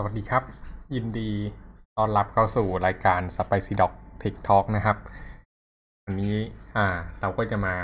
[0.00, 0.44] สวัสดีครับ
[0.94, 1.30] ยินดี
[1.96, 4.96] ต้อนรับเข้าสู่รายการ Spicy Dog Tech Talk นะครับ
[6.04, 6.36] วันนี้
[6.76, 6.86] อ่า
[7.20, 7.74] เราก็จะมา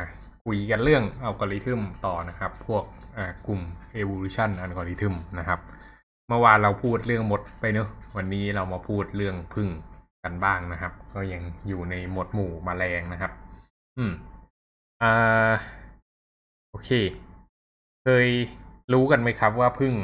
[0.45, 2.85] คุยกันเรื่องอัลกอริทึมต่อนะครับ พวก
[3.16, 3.61] อ่ากลุ่ม
[4.00, 5.61] evolution algorithm นะครับ
[6.29, 9.69] เมื่อวานเราพูดเรื่องมดไปเนอะวันนี้เรามาพูดเรื่องพึ่ง
[10.25, 13.33] กันบ้างนะครับ ก็ยังอยู่ในหมวดหมู่มแมลงนะครับ
[13.96, 14.12] อืม
[15.03, 15.53] อ่า
[16.71, 16.91] โอเค
[18.03, 18.29] เคย
[18.93, 19.95] รู้กันไหมครับว่าผึ้ง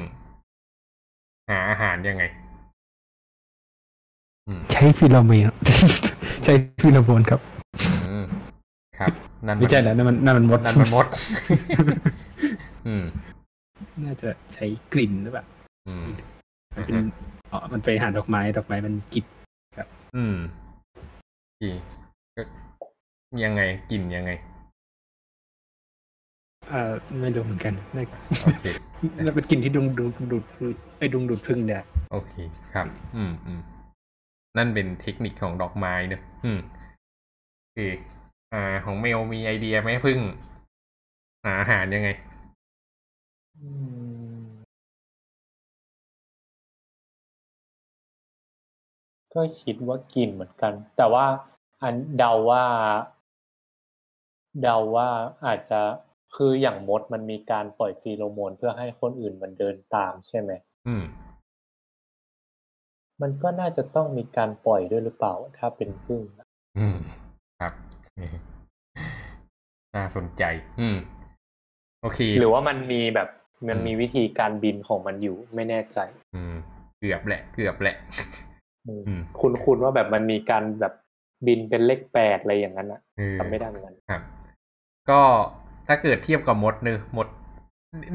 [1.51, 2.25] หาอาหารยังไง
[4.47, 5.51] อืมใช้ pheromone
[6.45, 7.41] ใช้ pheromone ครับ
[8.09, 8.25] อืม
[8.99, 9.13] ครับ
[9.47, 11.07] นั่นไม่ใช่แล้วนั่นมันนั่นมันมดนั่นมันมด
[12.87, 13.05] อืม
[14.05, 15.45] น่าจะใช้กลิ่นหรือเปล่า
[15.89, 16.05] อืม
[16.75, 16.97] มันเป็น
[17.53, 19.25] อ๋อมันไปหาดอกไม้ดอกไม้มันกลิ่น
[20.17, 20.37] อืม
[21.63, 21.71] อี
[22.37, 22.43] ก็
[23.45, 24.31] ยังไงกลิ่นยังไง
[26.69, 28.05] เอ่อไม่รู้เหมือนกันน่า
[28.43, 28.67] โอเค
[29.01, 31.83] น่าเป็นกลิ่นที่ดุงดูดดูดพืชไอ้ดุงดูดพึ่งเนี่ย
[32.13, 32.33] โอเค
[32.73, 32.87] ครับ
[33.17, 33.61] อืมอืม
[34.57, 36.61] นั่นเป็นเทคนิคของดอกไม้เนอะอืม
[37.59, 37.79] โอเค
[38.53, 40.19] อ่า ของเมลมีไอเดียไหมพึ่ง
[41.45, 42.11] หาอาหารยังไง
[49.35, 51.27] ก็คิดว่ากินเหมือนกัน แต่ว่า
[51.83, 52.65] อันเดาว่า
[54.63, 55.09] เดาว่า
[55.47, 55.81] อาจจะ
[56.37, 60.51] คืออย่างมดมันมีการปล่อยฟีโรโมนเพื่อให้คนอื่นมันเดินตามใช่ไหม
[60.89, 61.05] อืม
[63.23, 66.47] มันก็น่าจะต้องมีการปล่อยด้วยหรือเปล่า ถ้าเป็นพึ่งอะ
[66.79, 66.97] อืม
[67.61, 67.73] ครับ
[69.97, 70.43] น่าสนใจ
[70.81, 70.97] อืม
[72.03, 73.29] โอเค หรือว่ามันมีแบบ
[73.69, 75.99] มันอืมมีวิธีการบินของมันอยู่ไม่แน่ใจ
[76.35, 76.55] อืม
[76.99, 77.97] เกือบแหละ เกือบแหละ
[78.87, 80.95] อืมอืมคุณคุณว่าแบบมันมีการแบบ
[81.47, 84.23] บินเป็นเลขแปดอะไรอย่างนั้นอะเออจำไม่ได้เหมือนกันครับ
[85.11, 85.21] ก็
[85.93, 87.29] ถ้าเกิดเทียบกับมดเนอะมด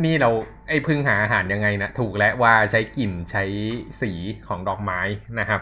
[0.05, 0.29] นี่เรา
[0.67, 3.43] ไอ้พึ่งหาอาหารยังไงนะถูกแล้วว่าใช้กลิ่นใช้
[4.01, 4.11] สี
[4.47, 4.99] ของดอกไม้
[5.39, 5.61] นะครับ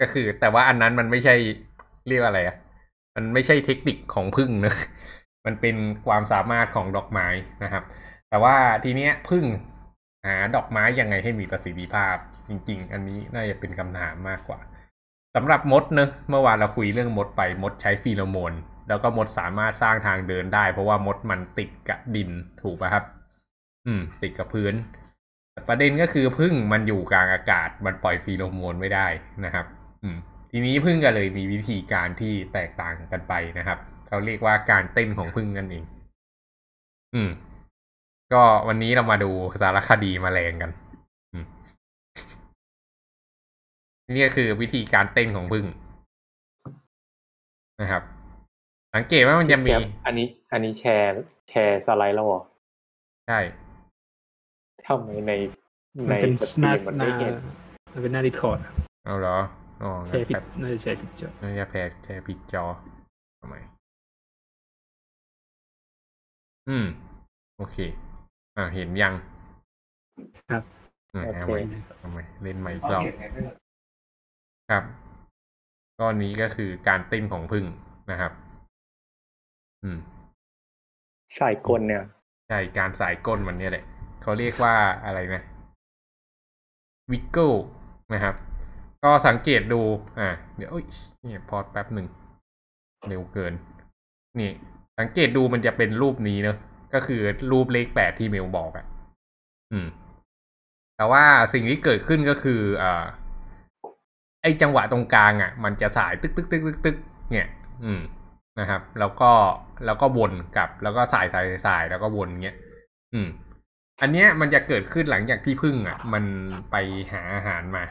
[0.00, 1.34] ก็คือ แต่ว่าอันนั้นมันไม่ใช่
[2.08, 2.56] เรียกว่าอะไรอะ
[3.16, 4.76] มันไม่ใช่เทคนิคของพึ่งเนอะ
[5.46, 5.76] มันเป็น
[6.06, 7.26] ความสามารถของดอกไม้
[7.64, 7.84] นะครับ
[8.28, 9.44] แต่ว่าทีเนี้ยพึ่ง
[10.26, 12.16] หาดอกไม้ยังไงให้มีประสิทธิภาพ
[12.48, 14.60] จริง ๆ อันนี้น่าจะเป็นคำถามมากกว่า
[15.34, 18.52] สำหรับมดเนอะเมื่อวานเราคุยเรื่องมดไปมดใช้ฟีโรโมน
[18.90, 22.30] แล้วก็มดสามารถสร้างทางเดินได้ เพราะว่ามดมันติดกับดิน
[22.62, 23.04] ถูกป่ะครับ
[23.86, 24.74] อืม ติดกับพื้น
[25.68, 29.06] ประเด็นก็คือพึ่งมันอยู่กลางอากาศมันปล่อยฟีโรโมนไม่ได้
[29.44, 29.66] นะครับ
[30.02, 30.16] อืม
[30.50, 35.84] ทีนี้พึ่งก็เลยมีวิธีการที่แตกต่างกันไปนะครับเขาเรียกว่าการเต้นของผึ้งนั่นเอง
[37.14, 37.30] อืม
[38.32, 39.30] ก็วันนี้เรามาดู
[39.60, 40.70] สารคดีแมลงกัน
[41.32, 41.44] อืม
[44.10, 45.66] นี่ก็คือวิธีการเต้นของผึ้ง
[47.82, 48.04] นะครับ
[48.94, 51.06] สังเกตว่ามันจะมีแบบอันนี้ อันนี้แชร์
[51.50, 52.40] แชร์สไลด์แล้วเหรอ
[53.26, 53.38] ใช่
[54.86, 55.32] ทำไมใน
[55.96, 57.34] มันในเป็นสหตรีน้ามมันหน้าไม่เห็น
[57.92, 58.58] มันเป็นหน้า Discord
[59.04, 59.38] เอาเหรอ
[59.82, 62.64] อ๋อใช้ผิดแบบน่าจะใช้ผิดจอน่าจะแพ้แชร์ผิดจอ
[63.40, 63.54] ทำไม
[66.68, 66.86] อืม
[67.58, 67.76] โอเค
[68.56, 69.14] อ่าเห็นยัง
[70.50, 70.62] ครับ
[71.14, 73.02] อืมโอเคเอาใหม่เอาใหม่เล่นใหม่อีกรอบ
[74.70, 74.84] ครับ
[76.00, 77.64] ก้อนนี้ก็คือการเต้นของพึ่ง
[78.10, 78.32] นะครับ
[79.84, 79.98] อืม
[81.38, 82.04] สายกลเนี่ย
[82.48, 83.84] ใช่การสายก้นมันเนี่ยแหละ
[84.22, 84.74] เขาเรียกว่า
[85.04, 85.42] อะไรนะ
[87.10, 87.52] waggle
[88.14, 88.34] นะครับ
[89.04, 89.80] ก็สังเกตดู
[90.18, 90.84] อ่า เดี๋ยวเอ้ย
[91.24, 92.06] นี่ pause แป๊บหนึ่ง
[93.08, 93.52] เร็วเกิน
[94.40, 94.50] นี่
[94.98, 96.56] สังเกตดูมันจะเป็นรูปนี้เนอะ
[96.94, 97.20] ก็คือ
[97.52, 98.86] รูปเลขแปดที่เมลบอกอะ่ะ
[99.72, 99.86] อืม
[100.96, 103.04] แต่ว่าสิ่งที่เกิดขึ้นก็คืออ่า
[104.42, 106.96] ไอ้จังหวะตรงกลางอะ่ะ มันจะส่ายตึกตึกตึกตึกตึก
[107.32, 107.48] เนี่ย
[107.84, 108.00] อืม
[108.60, 109.30] นะครับ แล้วก็
[109.86, 112.56] แล้วก็วนกลับ แล้วก็ส่ายส่ายส่ายแล้วก็วนเงี้ย
[113.14, 113.28] อืม
[114.00, 116.24] อันเนี้ยมันจะเกิดขึ้นหลังจากที่พึ่งอะ มัน
[116.70, 116.76] ไป
[117.12, 117.84] หาอาหารมา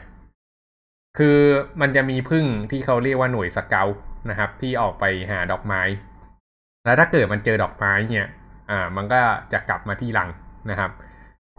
[1.18, 1.38] คือ
[1.80, 3.88] มันจะมีพึ่งที่เขาเรียกว่าหน่วยสเกล
[4.30, 5.82] นะครับ ที่ออกไปหาดอกไม้
[6.84, 8.26] แล้วถ้าเกิดมันเจอดอกไม้เนี่ย
[8.70, 9.20] อ่า มันก็
[9.52, 10.30] จะกลับมาที่รัง
[10.70, 10.90] นะครับ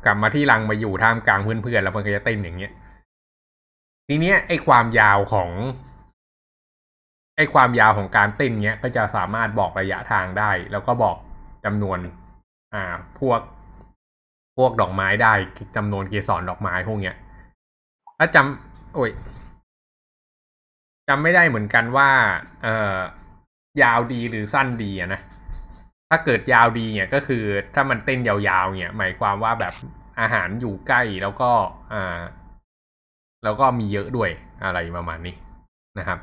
[0.06, 2.72] กลับมาที่รังมาอยู่ท่ามกลางเพื่อนๆแล้วมันก็จะเต้นอย่างเงี้ย
[4.08, 5.50] ทีเนี้ยไอ้ความยาวของ
[7.36, 11.16] ไอ้ความยาวของการเต้นเนี้ยก็จะสามารถบอกระยะทางได้ แล้วก็บอก
[11.66, 12.00] จำนวน
[12.74, 12.84] อ่า
[13.20, 13.40] พวก
[14.58, 15.34] พวกดอกไม้ได้
[15.76, 17.16] จำนวนเกสรดอกไม้พวกเนี้ย
[18.18, 19.12] ถ้าจำโอ้ย
[21.08, 22.10] จำไม่ได้เหมือนกันว่า
[22.64, 22.98] เอ่อ
[23.84, 25.22] ยาวดีหรือสั้นดีอะนะ
[26.10, 27.44] ถ้าเกิดยาวดีเนี่ยก็คือ
[27.76, 29.74] ถ้ามันเต้นยาวๆเนี่ยหมายความว่าแบบ
[30.20, 31.52] อาหารอยู่ใกล้แล้วก็
[31.94, 32.20] อ่า
[33.44, 34.30] แล้วก็มีเยอะด้วย
[34.64, 35.36] อะไรประมาณนี้
[36.00, 36.20] นะครับ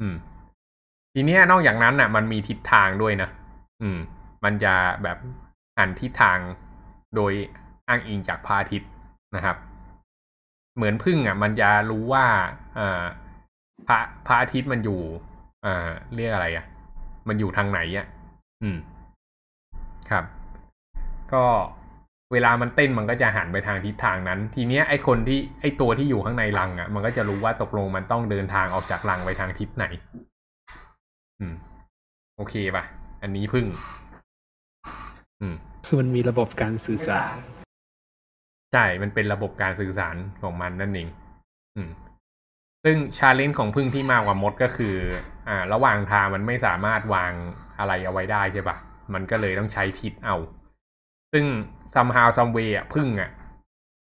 [0.00, 0.14] อืม
[1.14, 3.28] ทีเนี้ยนอกจากนั้นอะ มันมีทิศทางด้วยนะ
[3.82, 3.98] อืม
[4.44, 5.18] มันจะแบบ
[5.78, 6.38] หันทิศทาง
[7.16, 7.32] โดย
[7.88, 8.90] อ้างอิงจากพระอาทิตย์
[9.36, 9.56] นะครับ
[10.76, 12.26] เหมือนพึ่งอะ มันจะรู้ว่า
[12.78, 13.02] อ่า
[13.86, 15.00] พระพระอาทิตย์มันอยู่
[15.66, 16.64] อ่าเรียกอะไรอะ
[17.28, 18.06] มันอยู่ทางไหนอะ
[18.62, 18.78] อืม
[20.10, 20.24] ครับ
[21.32, 21.44] ก็
[22.32, 29.86] เวลามันเต้นมันก็จะหันไปทางทิศทางนั้น ทีเนี้ยไอคนที่ไอตัวที่อยู่ข้างในรังอะ มันก็จะรู้ว่าตกลงมันต้องเดินทางออกจากรังไปทางทิศไหน
[31.40, 31.54] อืม
[32.36, 32.84] โอเคป่ะ
[33.22, 33.66] อันนี้พึ่ง
[35.40, 35.54] อืม
[35.86, 37.34] คือมันมีระบบการสื่อสาร
[38.72, 41.08] ใช่ มันเป็นระบบการสื่อสารของมันนั่นเอง
[41.76, 41.90] อืม
[42.84, 44.94] ซึ่งชาเลนจ์ของพึ่งที่มากกว่ามดก็คือ
[45.48, 47.32] อ่า ระหว่างทางมันไม่สามารถวาง
[47.78, 48.76] อะไรเอาไว้ได้ใช่ปะ
[49.14, 50.36] มันก็เลยต้องใช้ทิศเอา
[51.32, 51.44] ซึ่ง
[51.94, 53.30] somehow some way อะพึ่งอะ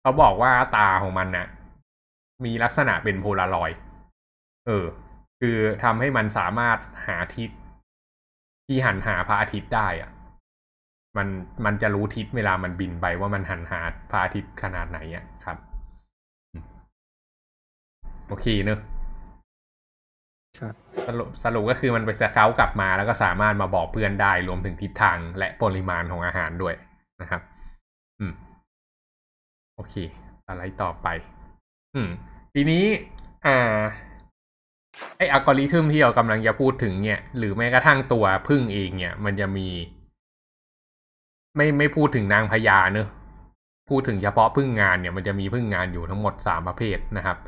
[0.01, 1.47] เขาบอกว่าตาของมันน่ะ
[2.45, 3.79] มีลักษณะเป็นโพลารอยด์
[4.67, 4.87] เออ
[5.41, 7.51] คือทำให้มันสามารถหาทิศ
[8.67, 10.11] ที่หันหาพระอาทิตย์ได้อะ
[11.17, 11.29] มัน
[11.65, 13.81] มันจะรู้ทิศเวลามันบินไปว่ามันหันหา
[14.11, 15.57] พระอาทิตย์ขนาดไหนอะครับ
[16.53, 16.65] อืม
[18.29, 18.81] โอเคเนอะ
[20.61, 20.75] ครับ
[21.07, 26.75] สรุปสรุปก็คือมันไปสเกลกลับมาแล้วก็สามารถมาบอกเพื่อนได้รวมถึงทิศทางและปริมาณของอาหารด้วย
[27.21, 27.43] นะครับ
[28.21, 28.33] อืม
[29.77, 29.95] โอเค
[30.45, 31.09] สไลด์ต่อไป
[31.95, 32.09] อืม
[32.55, 32.85] ทีนี้
[33.47, 33.79] อ่า
[35.17, 39.69] ไออัลกอริทึมที่เรากำลังจะพูดถึงเนี่ย หรือแม้กระทั่งตัวพึ่งเองเนี่ย มันจะมี
[41.57, 43.09] ไม่ไม่พูดถึงนางพญาเนอะ
[43.91, 47.39] พูดถึงเฉพาะพึ่งงานเนี่ยมันจะมีพึ่งงานอยู่ทั้งหมดสามประเภทนะครับ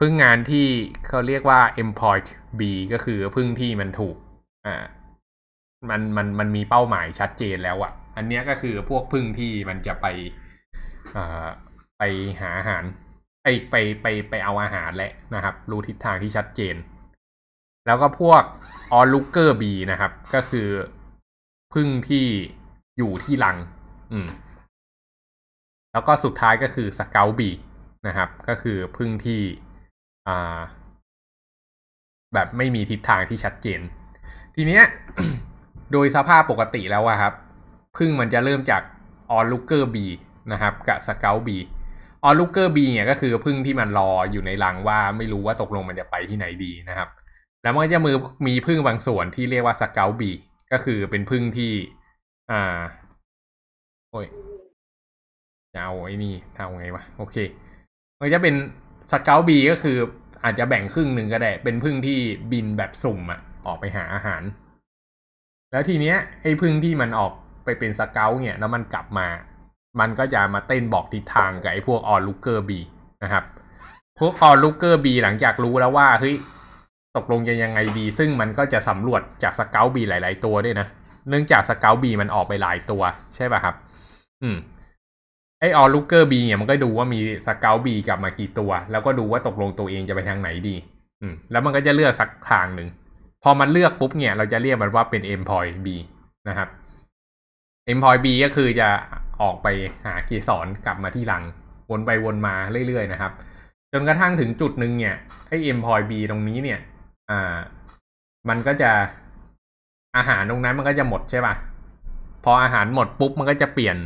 [0.00, 0.66] พึ่งงานที่
[1.08, 2.60] เขาเรียกว่า employed B
[2.92, 4.16] ก็คือพึ่งที่มันถูก
[4.66, 4.84] อ่า
[5.90, 10.06] มันมันมันมีเป้าหมายชัดเจนแล้วอะอันเนี้ยก็คือพวกพึ่งที่มันจะไป
[11.16, 11.46] อ่า
[11.98, 12.02] ไป
[12.40, 12.82] หาอาหาร
[13.44, 16.76] ไปไปไปไปเอาอาหารแหละนะครับ รู้ทิศทางที่ชัดเจน
[17.86, 18.42] แล้วก็พวก
[18.98, 20.68] on looker B นะครับ ก็คือ
[21.74, 22.26] พึ่งที่
[22.98, 23.56] อยู่ที่รัง
[24.12, 24.28] อืม
[25.92, 27.40] แล้วก็สุดท้ายก็คือ scout B
[28.06, 29.40] นะครับ ก็คือพึ่งที่
[30.28, 30.60] อ่า
[32.34, 33.80] แบบไม่มีทิศทางที่ชัดเจน
[34.54, 34.84] ทีเนี้ย
[35.92, 37.34] โดยสภาพปกติแล้วอะครับ
[37.98, 38.82] พึ่งมันจะเริ่มจาก
[39.36, 39.96] on looker B
[40.52, 41.40] นะครับ กับ scout
[42.24, 47.08] B on looker B เนี่ยก็คือพึ่งที่มันรออยู่ในรังว่าไม่รู้ว่าตกลงมันจะไปที่ไหนดีนะครับ
[47.62, 48.16] แล้วมันก็จะมือ
[48.46, 50.22] มีพึ่งบางส่วนที่เรียกว่า scout B
[50.72, 51.72] ก็คือเป็นพึ่งที่
[52.50, 52.80] อ่า
[54.10, 54.26] โอ้ย
[55.74, 57.36] จะเอาไอ้นี่เอาไงวะโอเค
[58.20, 58.54] มันจะเป็น
[59.12, 59.96] scout bee ก็คือ
[60.44, 62.18] อาจจะแบ่งครึ่งหนึ่งก็ได้ เป็นผึ้งที่
[62.52, 64.42] บินแบบสุ่มอะออกไปหาอาหาร
[65.72, 67.32] แล้วทีเนี้ยไอ้ผึ้งที่มันออก
[67.64, 69.28] ไปเป็น scout เนี่ยแล้วมันกลับมา
[70.00, 72.80] มันก็จะมาเต้นบอกทิศทางกับไอ้พวก onlooker bee
[73.22, 73.44] นะครับ
[74.18, 76.34] พวก onlooker bee หลังจากรู้แล้วว่าเฮ้ย
[77.16, 80.86] ตกลงจะยังไงดี ซึ่งมันก็จะสำรวจจาก scout bee หลาย ๆ ตัวด้วยนะ
[81.28, 83.02] เนื่องจาก scout bee มันออกไปหลายตัว
[83.34, 83.74] ใช่ป่ะครับ
[84.42, 84.56] อืม
[85.60, 90.76] ไอ onlooker bee เนี่ยมันก็ดูว่ามี scout bee กลับมากี่ตัว แล้วก็ดูว่าตกลงตัวเองจะไปทางไหนดี
[91.20, 92.88] อืม แล้วมันก็จะเลือกสักทางหนึ่ง
[93.42, 95.88] พอมันเลือกปุ๊บเนี่ย เราจะเรียกมันว่าเป็น e m p l o y B
[96.48, 96.68] นะครับ
[97.92, 98.88] e m p l o y B ก็คือจะ
[99.42, 99.66] ออกไป
[100.04, 101.42] หาเกสรกลับมาที่รัง
[101.90, 102.54] วนไปวนมา
[102.88, 103.32] เรื่อยๆนะครับ
[103.92, 105.16] จนกระทั่งถึงจุดหนึ่งเนี่ย
[105.48, 106.80] ไอ e m p l o y B ตรงนี้เนี่ย
[107.30, 107.54] อ่า
[108.48, 108.90] มันก็จะ
[110.16, 111.54] อาหารตรงนั้นมันก็จะหมดใช่ป่ะ
[112.44, 113.96] พออาหารหมดปุ๊บมันก็จะเปลี่ยน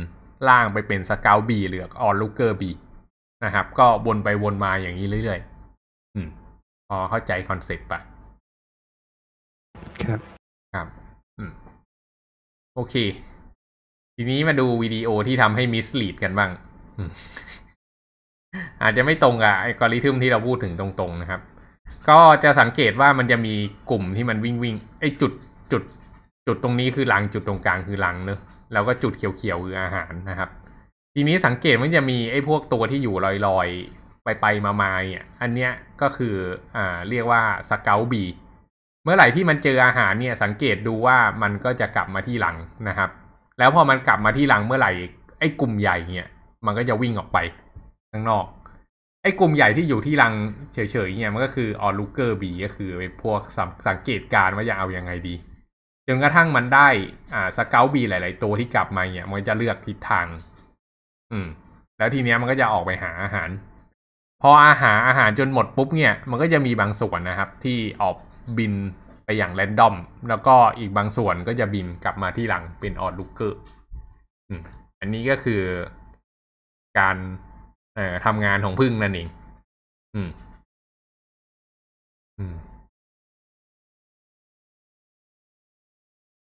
[0.49, 2.71] ร่างไปเป็น scout bee หรือ onlooker bee
[3.45, 6.29] นะครับ ก็วนไปวนมาอย่างนี้เรื่อยๆ อืม
[6.87, 7.99] พอเข้าใจ concept ปะ
[10.03, 10.19] ครับ
[10.73, 10.87] ครับ
[11.37, 11.51] อืม
[12.75, 12.95] โอเค
[14.21, 16.51] ทีนี้มาดูวิดีโอที่ทำให้ mislead กันบ้าง
[18.81, 21.41] อาจจะไม่ตรงกับไอ้อัลกอริทึมที่เราพูดถึงตรงๆนะครับ
[22.09, 23.55] ก็จะสังเกตว่ามันจะมี
[23.91, 25.31] กลุ่มที่มันวิ่งวิ่งไอ้จุด
[25.71, 25.83] จุด
[26.47, 28.39] จุดตรงนี้คือรังจุดตรงกลางคือรังเนอะ
[28.73, 30.49] แล้วก็จุดเขียวๆคืออาหารนะครับ
[31.15, 33.15] ทีนี้สังเกตมันจะมีไอ้พวกตัวที่อยู่
[33.47, 35.71] ลอยๆไปไปๆมาๆเนี่ย อันเนี้ย
[36.01, 36.35] ก็คือ
[36.75, 38.23] อ่าเรียกว่าสเกลบี
[39.03, 42.57] เมื่อไหร่ที่มันเจออาหารเนี่ยสังเกตดูว่ามันก็จะกลับมาที่หลัง
[42.89, 43.11] นะครับ
[43.59, 44.91] แล้วพอมันกลับมาที่หลังเมื่อไหร่
[45.39, 46.29] ไอ้กลุ่มใหญ่เนี่ย
[46.65, 47.37] มันก็จะวิ่งออกไป
[48.11, 48.45] ข้างนอก
[49.23, 50.33] ไอ้กลุ่มใหญ่ที่อยู่ที่รัง
[50.73, 55.35] เฉยๆเนี่ยมันก็คือ onlooker bee ก็คือไอ้พวกสังสังเกตการณ์ว่าจะเอายังไงดี
[56.07, 56.87] จนกระทั่งมันได้
[57.33, 60.25] อ่า scout bee หลาย ๆ ตัวที่กลับมาเนี่ย มันจะเลือกทิศทาง
[61.31, 61.47] อืม
[61.97, 63.49] แล้วทีเนี้ยมันก็จะออกไปหาอาหาร
[64.41, 68.15] พออาหารอาหารจนหมดปุ๊บเนี่ย มันก็จะมีบางส่วนนะครับ ที่ออก
[68.57, 68.73] บิน
[69.29, 69.95] ไปอย่าง random
[70.29, 73.59] แล้วก็อีกบางส่วนก็จะบินกลับมาที่รังเป็น onlooker
[74.99, 75.61] อันนี้ก็คือ
[76.99, 77.15] การ
[77.95, 79.27] เอ่อทำงานของพึ่งนั่นเอง
[80.15, 80.29] อืม
[82.39, 82.55] อืม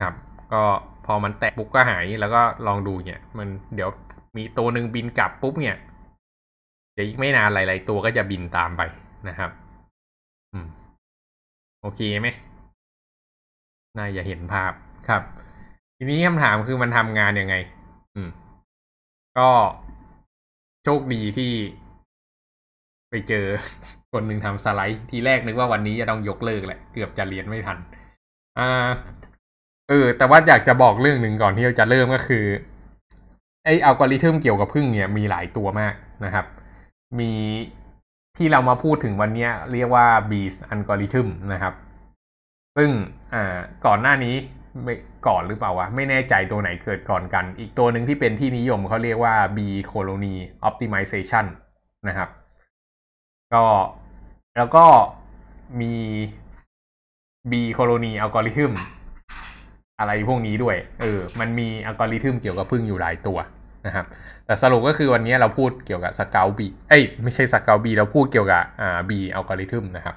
[0.01, 0.13] ครับ
[0.53, 0.63] ก็
[1.05, 3.89] พอมันแตกปุ๊บก็หาย แล้วก็ลองดูเนี่ย มันเดี๋ยว
[4.37, 5.77] มีตัวหนึ่งบินกลับปุ๊บเนี่ย
[6.93, 8.81] เดี๋ยวอีกไม่นานหลาย ๆ ตัวก็จะบินตามไป
[9.27, 9.51] นะครับ
[10.53, 10.67] อืม
[11.81, 12.29] โอเคไหม
[13.97, 14.71] น่าจะเห็นภาพ
[15.09, 15.21] ครับ
[15.97, 17.55] ทีนี้คำถามคือมันทำงานยังไง
[18.15, 18.29] อืม
[19.37, 19.49] ก็
[20.83, 21.51] โชคดีที่
[23.09, 23.45] ไปเจอ
[24.13, 27.77] คนหนึ่งทำสไลด์ทีแรกนึกว่าวันนี้จะต้องยกเลิกแหละ เกือบจะเรียนไม่ทัน
[28.59, 28.87] อ่า
[29.89, 32.45] เออ แต่ว่าอยากจะบอกเรื่องหนึ่งก่อนที่เราจะเริ่มก็คือ
[33.63, 35.93] ไออัลกอริทึมเกี่ยวกับพึ่งเนี่ยมีหลายตัวมาก
[36.25, 36.45] นะครับ
[37.19, 37.31] มี
[38.37, 41.73] ที่เรามาพูดถึงวันนี้เรียกว่า Bees Algorithm นะครับ
[42.75, 42.89] ซึ่ง
[43.35, 44.35] อ่าก่อนหน้านี้
[44.83, 44.95] ไม่
[45.27, 49.59] ก่อนหรือเปล่าวะ ไม่แน่ใจตัวไหนเกิดก่อนกัน อีกตัวหนึ่งที่เป็นที่นิยมเขาเรียกว่า Bee
[49.91, 50.35] Colony
[50.67, 51.45] Optimization
[52.07, 52.29] นะครับ
[53.53, 53.63] ก็
[54.57, 54.85] แล้วก็
[55.81, 55.93] มี
[57.51, 58.73] Bee Colony Algorithm
[59.99, 63.37] อะไรพวกนี้ด้วย เออ มันมีอัลกอริทึมเกี่ยวกับผึ้งอยู่หลายตัว
[63.85, 64.05] นะครับ
[64.45, 70.15] แต่สรุปก็คือวันนี้เราพูดเกี่ยวกับ scout bee เอ้ย ไม่ใช่ scout bee เราพูดเกี่ยวกับอ่า bee algorithm นะครับ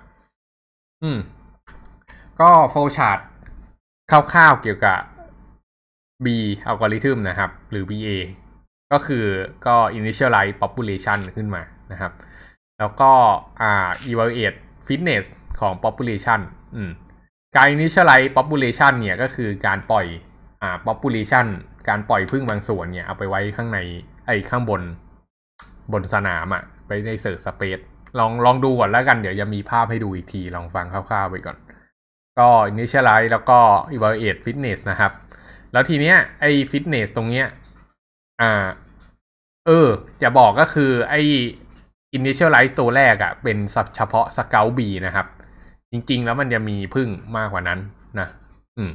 [1.03, 1.19] อืม
[2.41, 3.19] ก็ flowchart
[4.11, 4.99] คร่าวๆเกี่ยวกับ
[6.25, 6.27] bee
[6.67, 8.09] algorithm นะครับ หรือ BA
[8.93, 9.25] ก็คือ
[9.67, 12.13] ก็ initialize population ขึ้นมานะครับ
[12.79, 13.13] แล้วก็
[13.61, 15.25] อ่า evaluate fitness
[15.61, 16.41] ของ population
[16.75, 16.91] อืม
[17.57, 20.07] การ initialize population เนี่ยก็คือการปล่อย
[20.63, 21.47] อ่า population
[21.89, 23.79] การปล่อยผึ้งบางส่วนเนี่ยเอาไปไว้ข้างใน
[24.27, 24.83] ไอ้ข้างบน
[25.93, 27.79] บนสนามอะ่ะ ไปใน search space
[28.19, 31.57] ลองลองดูก่อนแล้วกันเดี๋ยวจะมีภาพให้ดูอีกที ลองฟังคร่าวๆไปก่อน
[32.41, 33.59] ก็ initialize แล้วก็
[33.95, 35.13] evaluate fitness นะครับ
[35.73, 37.47] แล้วทีเนี้ยไอ้ fitness ตรงเนี้ย
[38.41, 38.67] อ่า
[39.67, 39.89] เออ
[40.23, 41.21] จะบอกก็คือไอ้
[42.17, 43.59] initialize ตัวแรกอะ่ะ เป็น
[43.97, 45.27] เฉพาะ scout b นะครับ
[45.93, 47.81] จริง ๆ แล้วมันจะมีพึ่งมากกว่านั้น
[48.21, 48.29] นะ
[48.77, 48.91] อืม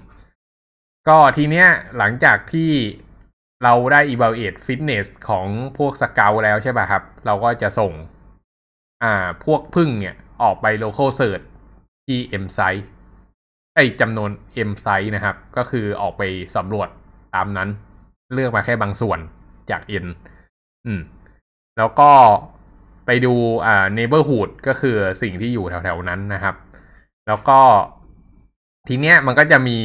[1.08, 2.72] ก็ทีเนี้ยหลังจากที่
[3.64, 5.48] เราได้ evaluate fitness ของ
[5.78, 7.94] พวกสเกลแล้วใช่ป่ะครับ เราก็จะส่ง
[9.04, 11.44] อ่า พวกพึ่งเนี่ย ออกไป local search
[12.06, 12.84] ที่ m site
[13.76, 14.32] ไอ้จำนวน
[14.70, 16.24] m site นะครับ ก็คือออกไป
[16.56, 16.90] สำรวจ
[17.36, 17.70] ตามนั้น
[18.34, 19.20] เลือกมาแค่บางส่วน
[19.72, 20.06] จาก n
[20.86, 21.02] อืม
[21.78, 22.12] แล้วก็
[23.06, 23.34] ไปดู
[23.66, 26.56] อ่า neighborhood ก็คือสิ่งที่อยู่แถวๆนั้นนะครับ
[27.28, 27.60] แล้วก็
[28.88, 29.78] ทีเนี้ยมันก็จะมี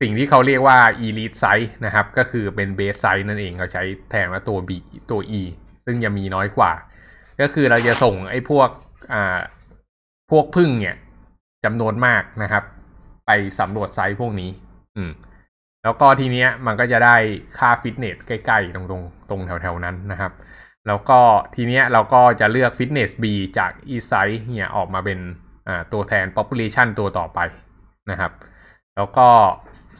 [0.00, 4.70] สิ่งที่เขาเรียกว่า elite size นะครับ ก็คือเป็น base size นั่นเองเขาใช้แทนว่าตัว b
[5.10, 5.42] ตัว e
[5.84, 6.72] ซึ่งจะมีน้อยกว่า
[7.40, 8.68] ก็คือเราจะส่งไอ้พวก
[9.12, 9.38] อ่า
[10.30, 10.96] พวกพึ่งเนี่ย
[11.64, 12.64] จำนวนมากนะครับ
[13.26, 14.50] ไปสำรวจไซส์พวกนี้
[14.96, 15.10] อืม
[15.82, 17.16] แล้วก็ทีเนี้ยมันก็จะได้
[17.58, 20.32] ค่าฟิตเนสใกล้ๆตรงตรงตรงแถวๆนั้นนะครับ
[20.86, 21.20] แล้วก็
[21.54, 23.24] ทีเนี้ยเราก็จะเลือก Fitness B
[23.58, 25.18] จาก e s i z e เนี่ยออกมาเป็น
[25.68, 27.38] อ่าตัวแทน population ตัวต่อไป
[28.10, 28.32] นะครับ
[28.96, 29.26] แล้วก็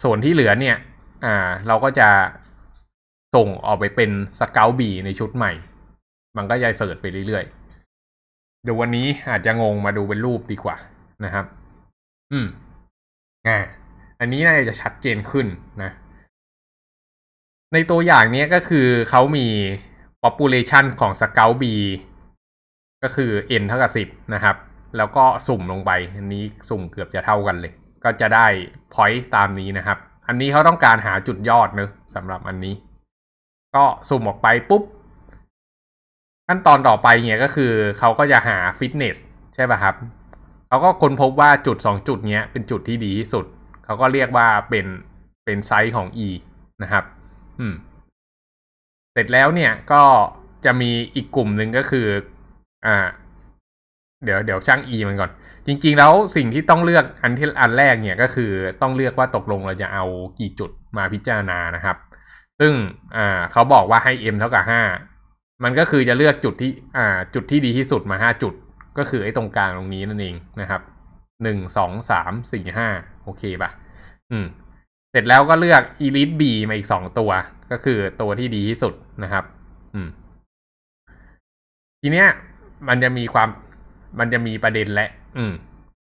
[0.02, 0.76] ส่วนที่เหลือเนี่ย
[1.24, 2.08] อ่าเราก็จะ
[3.34, 5.52] ส่งออกไปเป็น Scout B ในชุดใหม่
[6.36, 10.76] มันก็จะเสิร์ชไปเรื่อยๆเดี๋ยววันนี้อาจจะงงมาดูเป็นรูปดีกว่า
[11.24, 11.46] นะครับ
[12.32, 12.46] อืม
[13.46, 13.58] อ่า
[14.20, 15.46] อันนี้น่าจะชัดเจนขึ้น
[15.82, 15.90] นะ
[17.72, 19.46] ในตัวอย่างนี้ก็คือเขามี
[20.22, 21.64] population ของ Scout B
[23.02, 24.56] ก็คือ n เท่ากับสิบนะครับ
[24.96, 27.72] แล้วก็สุ่มลงไป อันนี้สุ่มเกือบจะเท่ากันเลย
[28.04, 28.46] ก็จะได้
[28.94, 32.74] point ตามนี้นะครับ อันนี้เขาต้องการหาจุดยอดเนอะสำหรับอันนี้
[33.76, 34.82] ก็สุ่มออกไปปุ๊บ
[36.48, 39.16] ขั้นตอนต่อไปเนี่ยก็คือเขาก็จะหา fitness
[39.54, 39.94] ใช่ป่ะครับ
[40.68, 43.44] เขาก็ค้นพบว่าจุดสองจุดเนี้ยเป็นจุดที่ดีที่สุด
[43.84, 44.86] เขาก็เรียกว่าเป็น
[45.44, 46.28] เป็นไซส์ของ e
[46.82, 47.04] นะครับ
[47.60, 47.74] อืม
[49.12, 50.02] เสร็จแล้วเนี่ยก็
[50.64, 52.06] จะมีอีกกลุ่มหนึ่งก็คือ
[52.86, 52.96] อ่า
[54.24, 55.30] เดี๋ยวเดี๋ยวช่าง e มันก่อน
[55.66, 58.50] จริง ๆ แล้วสิ่งที่ต้องเลือกอันที่อันแรกเนี่ยก็คือ
[58.82, 60.04] ต้องเลือกว่าตกลงเราจะเอา
[60.38, 61.96] กี่จุดมาพิจารณานะครับ
[62.60, 62.72] ซึ่ง
[63.16, 64.82] อ่าเขาบอกว่าให้ m เท่ากับห้า
[65.64, 68.54] มันก็คือจะเลือกจุดที่อ่าจุดที่ดีที่สุดมาห้าจุด
[68.98, 70.80] ก็คือไอ้ตรงกลางตรงนี้นั่นเองนะครับ
[71.42, 72.88] หนึ่งสองสามสี่ห้า
[73.24, 73.70] โอเคป่ะ
[74.30, 74.46] อืม
[75.10, 77.30] เสร็จแล้วก็เลือก Elite B มาอีกสองตัว
[77.70, 79.44] ก็คือตัวที่ดีที่สุดนะครับ
[79.94, 80.08] อืม
[82.00, 82.28] ทีเนี้ย
[82.88, 83.48] มันจะมีความ
[84.18, 85.52] มันจะมีประเด็นและ อืม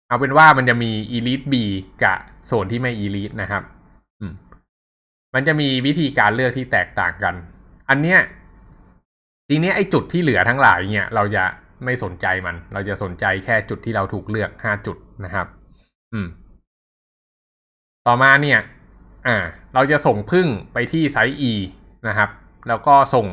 [0.08, 1.54] เอาเป็นว่ามันจะมี Elite B
[2.02, 2.18] กับ
[2.50, 3.62] ส่วนที่ไม่ Elite นะครับ
[4.20, 4.32] อืม
[5.34, 7.34] มันจะมีวิธีการเลือกที่แตกต่างกัน
[7.90, 8.18] อันเนี้ย
[9.48, 11.44] ทีเนี้ยไอ้จุดที่เหลือทั้งหลายเนี่ย เราจะ
[11.84, 15.46] ไม่สนใจมัน เราจะสนใจแค่จุดที่เราถูกเลือกห้าจุดนะครับ
[16.12, 16.28] อืม
[18.06, 18.60] ต่อมาเนี่ย
[19.26, 19.36] อ่า
[19.74, 21.52] เราจะส่งพึ่งไปที่ไซส์ e
[22.08, 22.30] นะครับ
[22.68, 23.26] แล้วก็ส่ง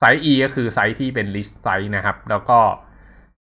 [0.00, 2.58] ไซส์ e ก็คือไซส์ที่เป็น list size นะครับ แล้วก็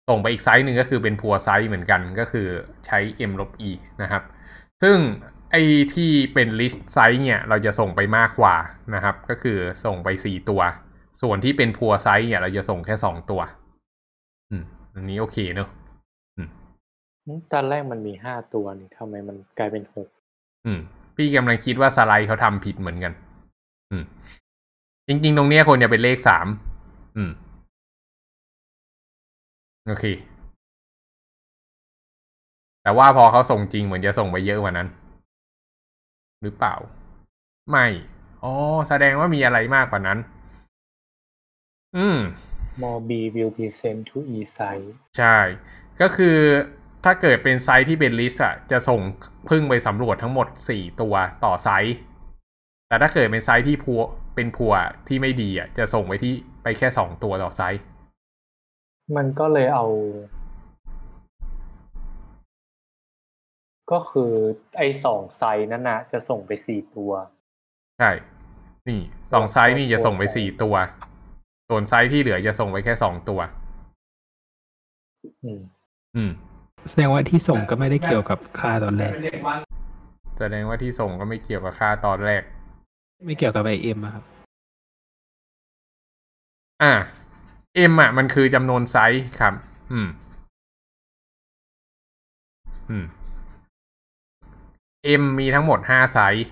[0.09, 2.49] ส่งไปอีกไซส์หนึ่งก็คือเป็น poor size เหมือนกันก็คือ
[2.87, 2.99] ใช้
[3.31, 3.71] m ลบ e
[4.03, 4.23] นะครับ
[4.83, 4.99] ซึ่ง
[5.51, 5.63] ไอ้
[5.95, 8.57] ที่เป็น list size เนี่ย เราจะส่งไปมากกว่า
[8.95, 10.61] นะครับ ก็คือส่งไปสี่ตัว
[11.21, 13.41] ส่วนที่เป็น poor site เนี่ย เราจะส่งแค่สองตัว
[14.51, 15.69] อืมอันนี้โอเคเนอะ
[17.53, 20.09] ตอนแรกมันมีห้าตัวนี่ทำไมมันกลายเป็นหก
[20.67, 20.81] อืม
[21.17, 23.13] พี่กำลังคิดว่าสไลด์เขาทำผิดเหมือนกัน
[23.91, 24.05] อืม
[25.09, 26.47] จริง ๆ ตรงเนี้ยควรจะเป็นเลขสาม
[27.17, 27.31] อืม
[29.87, 30.05] โอเค
[32.83, 34.89] แต่ว่าพอเขาส่งจริงเหมือนจะส่งไปเยอะกว่านั้น
[36.43, 36.75] หรือเปล่า
[37.71, 37.87] ไม่
[38.43, 38.53] อ๋อ
[38.89, 40.19] แสดงว่ามีอะไรมากกว่านั้น
[41.97, 42.19] อืม
[42.83, 44.59] more bee will be sent to e site
[45.19, 45.39] ใช่
[46.01, 46.37] ก็คือ
[47.05, 49.01] ถ้าเกิดเป็น site ที่เป็น rich อะจะส่ง
[49.49, 51.15] ผึ้งไปสำรวจทั้งหมดสี่ตัว
[51.45, 51.95] ต่อไซส์
[52.89, 54.01] แต่ถ้าเกิดเป็นไซส์ที่พัว
[54.35, 54.73] เป็นพัว
[55.09, 57.81] ที่ไม่ดีอะจะส่งไปที่ไปแค่สองตัวต่อ site
[59.17, 59.87] มันก็เลยเอา
[63.93, 64.33] ก็คือ
[64.77, 67.13] ไอ้สอง site นั่นนะจะส่งไปสี่ตัว
[67.99, 68.11] ใช่
[68.89, 69.01] นี่
[69.33, 70.75] สอง site นี่จะส่งไปสี่ตัว
[71.77, 73.41] ส่วน site ที่เหลือจะส่งไปแค่สองตัว
[75.45, 75.61] อืม
[76.17, 76.31] อืม
[76.89, 79.13] แสดงว่าที่ส่งก็ไม่ได้เกี่ยวกับค่าตอนแรก
[80.39, 82.43] แสดงว่าที่ส่งก็ไม่เกี่ยวกับค่าตอนแรก
[83.27, 84.25] ไม่เกี่ยวกับไอ M ครับ
[86.83, 86.93] อ่า
[87.91, 89.55] M อะ มันคือจำนวน site ครับ
[89.93, 90.09] อืม
[92.91, 93.05] อืม
[95.21, 96.47] M มีทั้งหมดห้า site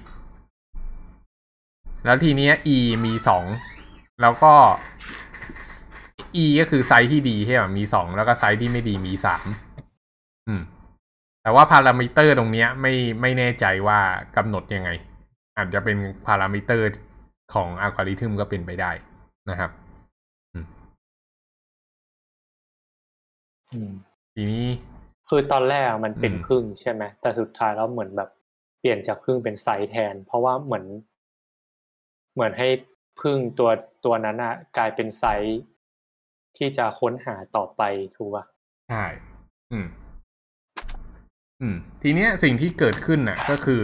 [2.04, 3.44] แล้วทีเนี้ย E มีสอง
[4.20, 4.52] แล้วก็
[6.42, 9.46] E ก็คือ site ที่ดีใช่ไหมมีสองแล้วก็ site ที่ไม่ดีมีสาม
[10.48, 10.62] อืม
[11.42, 13.98] แต่ว่าพารามิเตอร์ตรงเนี้ย ไม่ไม่แน่ใจว่า
[14.36, 14.90] กำหนดยังไง
[15.56, 16.86] อาจจะเป็นพารามิเตอร์
[17.54, 18.90] ของอัลกอริทึมก็เป็นไปได้
[19.50, 19.70] นะครับ
[23.72, 23.90] อืม
[24.34, 24.66] ทีนี้
[25.28, 28.30] คือตอนแรกอะมันเป็นอืมผึ้งใช่ไหมแต่สุดท้ายแล้วเหมือนแบบ
[28.80, 30.84] เปลี่ยนจากผึ้งเป็น site แทน เพราะว่าเหมือน
[32.34, 32.68] เหมือนให้
[33.20, 33.70] ผึ้งตัว
[34.04, 35.58] ตัวนั้นอะกลายเป็น site
[36.56, 37.82] ที่จะค้นหาต่อไป
[38.16, 38.44] ถูกป่ะ
[38.90, 39.04] ใช่
[39.72, 39.86] อืม
[41.60, 43.82] อืม ทีเนี้ยสิ่งที่เกิดขึ้นน่ะ ก็คือ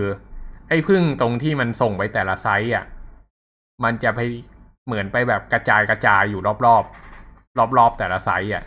[0.68, 2.84] ไอ้ผึ้งตรงที่มันส่งไปแต่ละ site อะ
[3.84, 4.20] มันจะไป
[4.86, 6.84] เหมือนไปแบบกระจายกระจายอยู่รอบรอบ
[7.58, 8.64] รอบรอบแต่ละ site อะ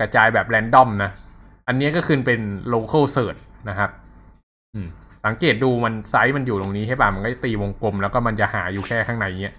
[0.00, 1.10] กระจายแบบ random นะ
[1.68, 2.40] อันนี้ก็คือเป็น
[2.74, 3.90] local search นะครับ
[4.74, 4.88] อืม
[5.26, 9.56] สังเกตดูมัน site มันอยู่ตรงนี้ใช่ป่ะ มันก็ตีวงกลมแล้วก็มันจะหาอยู่แค่ข้างในเนี้ย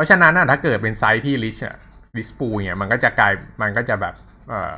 [0.00, 1.76] เพราะฉะนั้นถ้าเกิดเป็น site ที่ elite อะ
[2.16, 3.32] elite pool เนี่ยมันก็จะกลาย
[3.62, 4.14] มันก็จะแบบ
[4.48, 4.74] เออ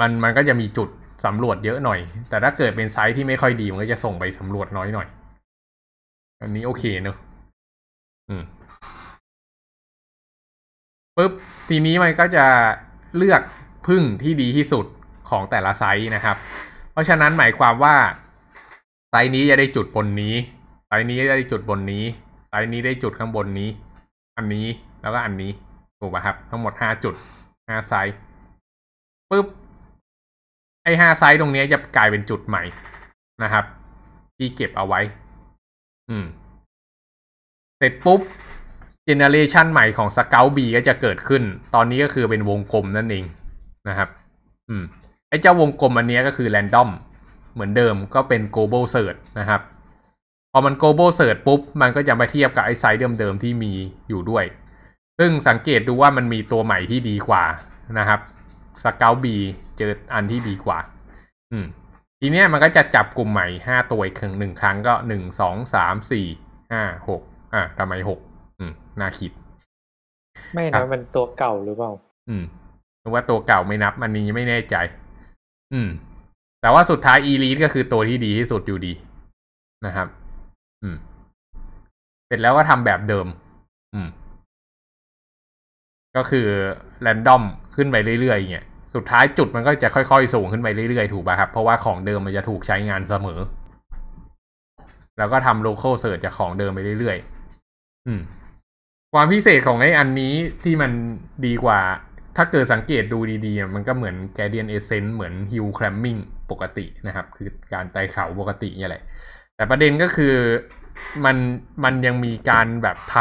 [0.00, 0.88] มันมันก็จะมีจุด
[1.24, 5.08] สำรวจเยอะหน่อย แต่ถ้าเกิดเป็น site ที่ไม่ค่อยดี มันก็จะส่งไปสำรวจน้อยหน่อย
[6.40, 7.16] อันนี้โอเคเนอะ
[8.28, 8.42] อืม
[11.16, 11.32] ปุ๊บ
[11.68, 12.46] ทีนี้มันก็จะ
[13.16, 13.42] เลือก
[13.86, 14.86] ผึ้งที่ดีที่สุด
[15.30, 16.36] ของแต่ละ site นะครับ
[16.92, 17.96] เพราะฉะนั้นหมายความว่า
[19.10, 20.34] ไซส์นี้จะได้จุดบนนี้
[20.88, 22.04] ไซส์นี้จะได้จุดบนนี้
[22.50, 23.68] ไซส์นี้ได้จุดข้างบนนี้
[24.36, 24.66] อันนี้
[25.02, 25.50] แล้วก็อันนี้
[25.98, 27.14] ถูกป่ะครับ ทั้งหมดห้าจุด
[27.68, 28.14] ห้าไซส์
[29.30, 29.46] ปุ๊บ
[30.84, 32.62] ไอ้ห้าไซส์ตรงนี้จะกลายเป็นจุดใหม่
[33.42, 33.64] นะครับ
[34.36, 35.00] ที่เก็บเอาไว้
[36.10, 36.24] อืม
[37.78, 38.20] เสร็จปุ๊บ
[39.04, 41.42] generation ใหม่ของ scout bee ก็จะเกิดขึ้น
[41.74, 43.24] ตอนนี้ก็คือเป็นวงกลมนั่นเอง
[43.88, 44.08] นะครับ
[44.68, 44.82] อืม
[45.28, 46.90] ไอ้เจ้าวงกลมอันนี้ก็คือ random
[47.52, 49.60] เหมือนเดิมก็เป็น global search นะครับ
[50.52, 53.72] พอมัน global search ปุ๊บ มันก็จะมาเทียบกับไอ้ site เดิมๆที่มี
[54.08, 54.44] อยู่ด้วย
[55.18, 57.44] ซึ่งสังเกตดูว่ามันมีตัวใหม่ที่ดีกว่า
[57.98, 58.20] นะครับ
[58.82, 59.36] สเกลบี
[59.78, 60.78] เจออันที่ดีกว่า
[61.52, 61.66] อืม
[62.20, 66.26] ทีเนี้ยมันก็จะจับกลุ่มใหม่ห้าตัวอีกครั้งหนึ่งครั้งก็หนึ่งสองสามสี่
[66.72, 67.22] ห้าหก
[67.54, 68.20] อะทำไมหก
[68.58, 69.30] อืม น่าคิด
[70.54, 71.90] ไม่ครันะบมันตัวเก่าหรือเปล่า
[72.28, 72.44] อืม
[73.00, 74.76] หรือว่าตัวเก่าไม่นับ อันนี้ไม่แน่ใจ
[75.72, 75.88] อืม
[76.60, 78.92] แต่ว่าสุดท้ายอีลีทก็คือตัวที่ดีที่สุดอยู่ดี
[79.86, 80.08] นะครับ
[80.82, 80.96] อืม
[82.26, 83.26] เสร็จแล้วก็ทำแบบเดิม
[83.94, 84.08] อืม
[86.16, 86.46] ก็คือ
[87.02, 87.42] แรนดอม
[87.76, 93.40] ขึ้นไปเรื่อยๆอย่างเงี้ยสุดท้ายจุดมันก็จะค่อยๆสูงขึ้นไปเรื่อยๆ ถูกป่ะครับ เพราะว่าของเดิมมันจะถูกใช้งานเสมอ
[95.18, 98.20] แล้วก็ทำ local search จากของเดิมไปเรื่อยๆ อืม
[99.14, 100.92] ความพิเศษของไอ้อันนี้ที่มัน
[101.46, 101.80] ดีกว่า
[102.36, 109.02] ถ้าเกิดสังเกตดูดีๆ มันก็เหมือน Guardian Essence เหมือน Hill Climbing ปกตินะครับ คือการไต่เขาปกติเนี่ยแหละ
[109.60, 110.34] แต่ประเด็นก็คือ
[111.24, 111.36] มัน
[111.84, 113.16] มันยังมีการแบบท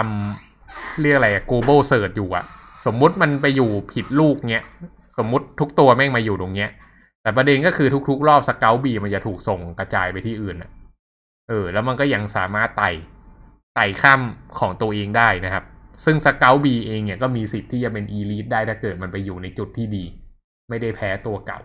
[0.48, 2.46] ำเรียกอะไรอะ global search อยู่อะ
[2.86, 4.66] สมมุติมันไปอยู่ผิดลูกเนี้ย
[5.18, 6.70] สมมุติทุกตัวแม่งมาอยู่ตรงเนี้ย
[7.22, 10.70] แต่ประเด็นก็คือทุก ๆ รอบสเกลบีมันจะถูกส่งกระจายไปที่อื่นอะ
[11.50, 12.92] เออ แล้วมันก็ยังสามารถไต่
[13.76, 14.22] ไต่ข้าม
[14.60, 15.64] ของตัวเองได้นะครับ
[16.06, 20.04] ซึ่งสเกลบีเองเนี่ยก็มีสิทธิ์ที่จะเป็นอีลีทได้ถ้าเกิดมันไปอยู่ในจุดที่ดี
[20.70, 21.60] ไม่ได้แพ้ตัวเก่า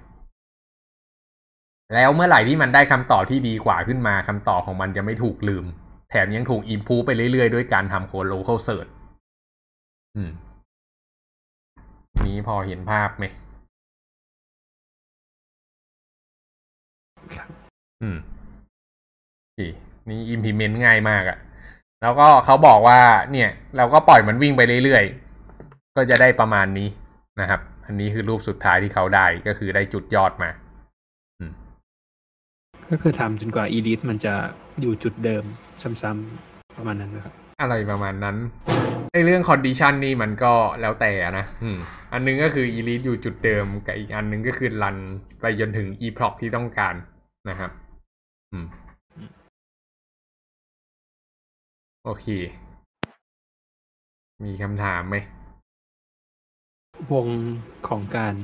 [1.94, 5.64] แล้วเมื่อไหร่ที่มันได้คำตอบที่ดีกว่าขึ้นมาคำตอบของมันจะไม่ถูกลืม
[6.10, 8.90] แถมยังถูกอิมพูไปเรื่อยๆ ด้วยการทำโค้ด local search
[10.16, 10.30] อืม
[12.26, 13.24] นี้พอเห็นภาพไหม
[18.02, 18.18] อืม
[19.46, 19.60] อเค
[20.08, 21.38] นี่ implement ง่ายมากอะ
[22.02, 23.00] แล้วก็เขาบอกว่า
[23.32, 26.88] เนี่ย เราก็ปล่อยมันวิ่งไปเรื่อยๆ ก็จะได้ประมาณนี้
[27.40, 30.50] นะครับ อันนี้คือรูปสุดท้ายที่เขาได้ก็คือได้จุดยอดมา
[32.90, 34.34] ก็คือทำจนกว่า elite มันจะ
[34.80, 35.44] อยู่จุดเดิม
[36.02, 38.36] ซ้ำๆประมาณนั้นนะครับ อะไรประมาณนั้น
[39.12, 41.78] ไอ้เรื่อง condition นี่มันก็แล้วแต่นะอืม
[42.12, 44.96] อันนึงก็คือ elite อยู่จุดเดิมกับอีกอันนึงก็คือรัน
[45.40, 46.94] ไปจนถึง eproc ที่ต้องการ
[47.48, 47.70] นะครับ
[48.52, 48.66] อืม
[52.04, 52.26] โอเค
[54.44, 55.16] มีคำถามไหม
[57.12, 57.28] วง
[57.88, 58.34] ของการ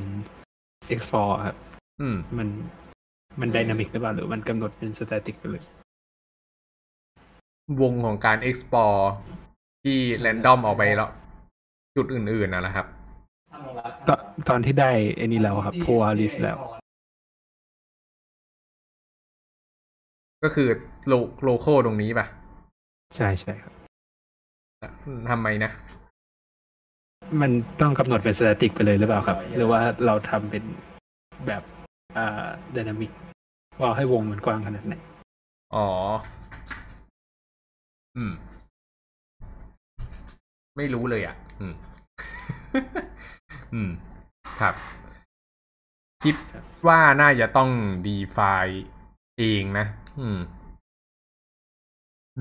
[0.93, 1.57] explore ครับ
[2.01, 2.17] อืม
[3.31, 5.63] มันมัน dynamic หรือเปล่าหรือมันกำหนดเป็น static ไปเลย
[7.81, 9.01] วงของการ explore
[9.85, 11.11] ที่ random ออกไปแล้ว
[11.97, 12.87] จุดอื่นๆนะนะครับ
[14.09, 16.57] ตอนตอนที่ได้ไอ้นี่แล้วครับ Polaris แล้ว
[20.43, 20.69] ก็คือ
[21.07, 21.13] โล
[21.43, 22.27] โลโคตรงนี้ป่ะ
[23.17, 23.73] ใช่ใช่ครับ
[25.31, 25.71] ทำไมนะ
[27.41, 30.65] มันต้องกำหนดเป็น static ไปเลยหรือเปล่าครับ หรือว่าเราทำเป็น
[31.47, 31.63] แบบ
[32.17, 32.47] อ่า
[32.77, 33.11] dynamic
[33.81, 34.95] ว่าให้วงมันกว้างขนาดไหน
[35.75, 35.89] อ๋อ
[38.17, 38.33] อืม
[40.77, 41.75] ไม่รู้เลยอะ อืม
[43.75, 43.91] อืม
[44.61, 44.75] ครับ
[46.25, 46.37] คิด
[46.89, 47.71] ว่าน่าจะต้อง
[48.07, 48.77] define
[49.39, 49.87] เองนะ
[50.21, 50.39] อืม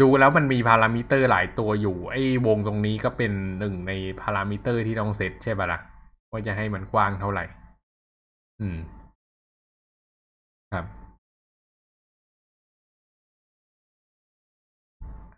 [0.02, 5.80] ดูแล้วมันมีพารามิเตอร์หลายตัวอยู่ ไอ้วงตรงนี้ก็เป็นหนึ่งในพารามิเตอร์ที่ต้องเซตใช่ปะล่ะ
[6.32, 7.46] ว่าจะให้มันกว้างเท่าไหร่
[8.62, 8.78] อืม
[10.74, 10.86] ครับ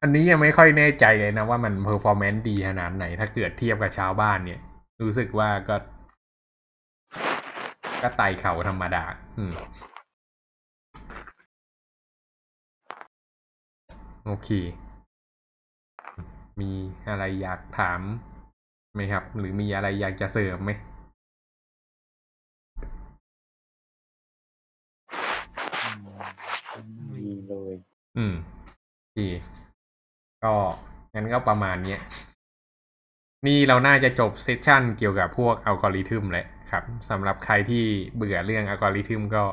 [0.02, 4.60] อันนี้ยังไม่ค่อยแน่ใจเลยนะว่ามัน performance ดีขนาดไหน ถ้าเกิดเทียบกับชาวบ้านเนี่ย
[5.02, 5.76] รู้สึกว่าก็
[8.02, 9.04] ก็ไต่เขาธรรมดา
[9.38, 9.54] อืม
[14.26, 14.50] โอเค
[16.60, 16.72] มี
[17.10, 18.00] อะไรอยากถาม
[18.94, 20.72] ไหมครับ หรือมีอะไรอยากจะเสริมไหม
[26.78, 27.74] ดีเลย
[28.18, 28.34] อืม
[28.98, 29.20] โอเค
[30.44, 30.54] ก็
[31.14, 32.00] งั้นก็ประมาณเนี้ย
[33.48, 37.84] นี่เราน่าจะจบเซสชันเกี่ยวกับพวกอัลกอริทึมแหละครับสำหรับใครที่
[38.16, 39.44] เบื่อเรื่องอัลกอริทึมก็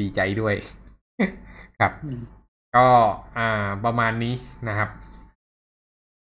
[0.00, 0.54] ดีใจด้วย
[1.78, 1.92] ครับ
[2.76, 2.86] ก็
[3.38, 4.34] อ่าประมาณนี้
[4.68, 4.90] นะครับ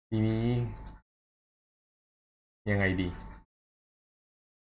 [0.10, 0.46] ทีนี้
[2.72, 3.08] ยังไงดี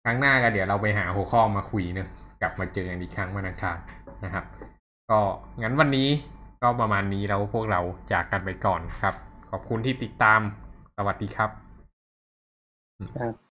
[0.05, 2.09] ครั้งหน้าก็เดี๋ยวเราไปหาหัวข้อมาคุยเนอะ
[2.41, 3.79] กลับมาเจอกันอีกครั้งวันอังคาร
[4.25, 4.45] นะครับ
[5.11, 5.21] ก็
[5.63, 6.09] งั้นวันนี้
[6.63, 7.81] ก็ประมาณนี้แล้วพวกเรา
[8.13, 9.15] จากกันไปก่อนครับ
[9.51, 10.41] ขอบคุณที่ติดตาม
[10.97, 11.51] สวัสดีครับ
[13.15, 13.52] ครับ